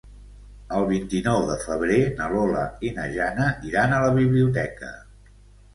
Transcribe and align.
El 0.77 0.87
vint-i-nou 0.91 1.37
de 1.49 1.57
febrer 1.65 1.99
na 2.23 2.31
Lola 2.33 2.65
i 2.89 2.93
na 2.97 3.07
Jana 3.19 3.53
iran 3.73 3.95
a 3.95 4.03
la 4.07 4.13
biblioteca. 4.21 4.93